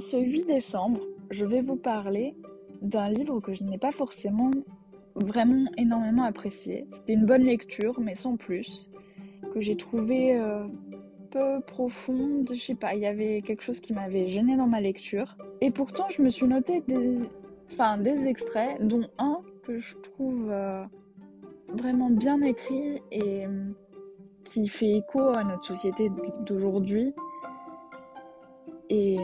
[0.00, 1.00] ce 8 décembre,
[1.30, 2.34] je vais vous parler
[2.82, 4.50] d'un livre que je n'ai pas forcément
[5.14, 6.84] vraiment énormément apprécié.
[6.88, 8.90] C'était une bonne lecture, mais sans plus,
[9.52, 10.64] que j'ai trouvé euh,
[11.30, 12.50] peu profonde.
[12.52, 15.36] Je sais pas, il y avait quelque chose qui m'avait gêné dans ma lecture.
[15.60, 17.18] Et pourtant, je me suis noté des,
[17.70, 20.82] enfin, des extraits, dont un que je trouve euh,
[21.68, 23.70] vraiment bien écrit et euh,
[24.44, 26.10] qui fait écho à notre société
[26.46, 27.14] d'aujourd'hui.
[28.88, 29.18] Et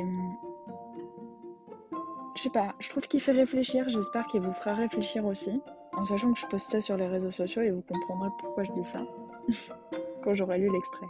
[2.37, 5.61] je sais pas, je trouve qu'il fait réfléchir, j'espère qu'il vous fera réfléchir aussi.
[5.95, 8.73] En sachant que je poste ça sur les réseaux sociaux et vous comprendrez pourquoi je
[8.73, 9.01] dis ça
[10.23, 11.07] quand j'aurai lu l'extrait.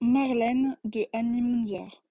[0.00, 2.02] Marlène de Annie Munzer.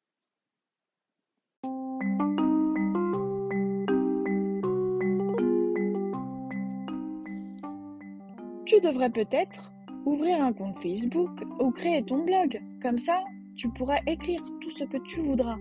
[8.65, 9.73] Tu devrais peut-être
[10.05, 12.61] ouvrir un compte Facebook ou créer ton blog.
[12.81, 13.23] Comme ça,
[13.55, 15.57] tu pourras écrire tout ce que tu voudras,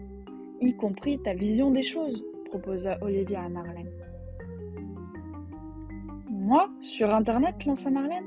[0.60, 3.90] y compris ta vision des choses, proposa Olivia à Marlène.
[6.30, 8.24] Moi, sur Internet, lança Marlène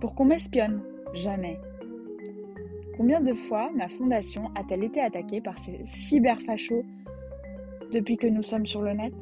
[0.00, 0.82] Pour qu'on m'espionne
[1.12, 1.60] Jamais.
[2.96, 6.84] Combien de fois ma fondation a-t-elle été attaquée par ces cyberfachos
[7.92, 9.14] depuis que nous sommes sur le net?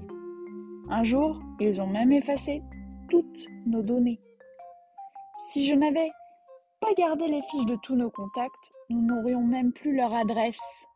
[0.88, 2.62] Un jour, ils ont même effacé
[3.08, 4.20] toutes nos données.
[5.34, 6.12] Si je n'avais
[6.80, 10.86] pas gardé les fiches de tous nos contacts, nous n'aurions même plus leur adresse.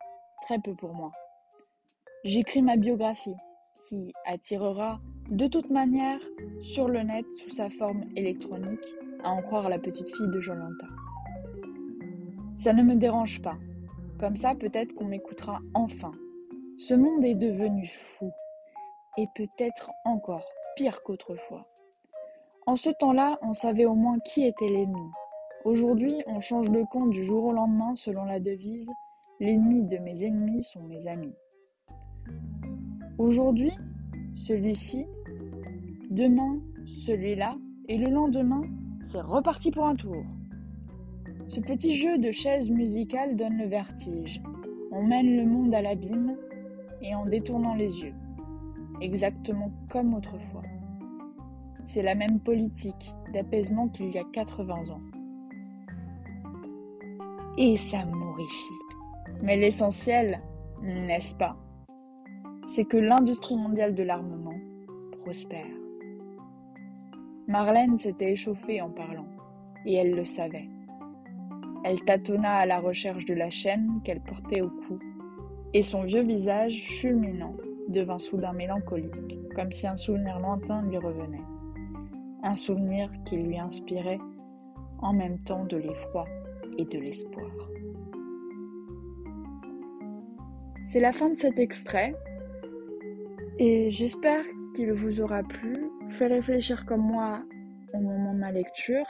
[0.43, 1.11] Très peu pour moi.
[2.23, 3.37] J'écris ma biographie,
[3.89, 6.21] qui attirera de toute manière
[6.61, 8.85] sur le net sous sa forme électronique,
[9.25, 10.87] à en croire la petite fille de Jolanta.
[12.59, 13.57] Ça ne me dérange pas.
[14.21, 16.13] Comme ça, peut-être qu'on m'écoutera enfin.
[16.77, 18.31] Ce monde est devenu fou,
[19.17, 21.67] et peut-être encore pire qu'autrefois.
[22.69, 25.09] En ce temps-là, on savait au moins qui était l'ennemi.
[25.65, 28.91] Aujourd'hui, on change de compte du jour au lendemain selon la devise
[29.39, 31.35] L'ennemi de mes ennemis sont mes amis.
[33.19, 33.71] Aujourd'hui,
[34.35, 35.07] celui-ci,
[36.11, 37.57] demain, celui-là,
[37.89, 38.63] et le lendemain,
[39.05, 40.25] c'est reparti pour un tour.
[41.47, 44.43] Ce petit jeu de chaises musicales donne le vertige.
[44.91, 46.37] On mène le monde à l'abîme
[47.01, 48.15] et en détournant les yeux,
[49.01, 50.63] exactement comme autrefois.
[51.87, 55.01] C'est la même politique d'apaisement qu'il y a 80 ans.
[57.57, 58.75] Et ça m'horrifie.
[59.41, 60.41] Mais l'essentiel,
[60.83, 61.57] n'est-ce pas?
[62.67, 64.59] C'est que l'industrie mondiale de l'armement
[65.23, 65.65] prospère.
[67.47, 69.29] Marlène s'était échauffée en parlant,
[69.87, 70.69] et elle le savait.
[71.85, 74.99] Elle tâtonna à la recherche de la chaîne qu'elle portait au cou,
[75.73, 77.55] et son vieux visage fulminant
[77.89, 81.39] devint soudain mélancolique, comme si un souvenir lointain lui revenait
[82.43, 84.19] un souvenir qui lui inspirait
[85.01, 86.25] en même temps de l'effroi
[86.79, 87.51] et de l'espoir.
[90.83, 92.15] C'est la fin de cet extrait
[93.59, 95.75] et j'espère qu'il vous aura plu,
[96.11, 97.43] fait réfléchir comme moi
[97.93, 99.07] au moment de ma lecture.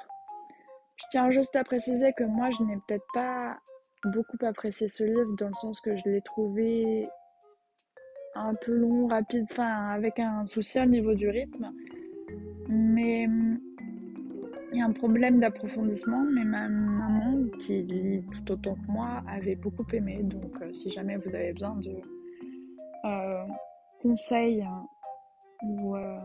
[0.97, 3.59] Je tiens juste à préciser que moi je n'ai peut-être pas
[4.05, 7.09] beaucoup apprécié ce livre dans le sens que je l'ai trouvé
[8.35, 11.73] un peu long, rapide, enfin avec un souci au niveau du rythme.
[12.69, 13.59] Mais hum,
[14.73, 19.23] il y a un problème d'approfondissement, mais ma maman, qui lit tout autant que moi,
[19.29, 20.21] avait beaucoup aimé.
[20.23, 21.97] Donc, euh, si jamais vous avez besoin de
[23.05, 23.45] euh,
[24.03, 24.87] conseils hein,
[25.63, 26.19] ou euh,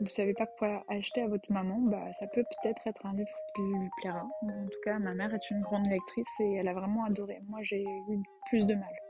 [0.00, 3.36] vous savez pas quoi acheter à votre maman, bah, ça peut peut-être être un livre
[3.54, 4.26] qui lui plaira.
[4.42, 7.40] En tout cas, ma mère est une grande lectrice et elle a vraiment adoré.
[7.48, 8.18] Moi, j'ai eu
[8.48, 9.03] plus de mal.